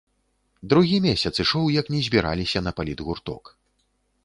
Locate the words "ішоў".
1.43-1.65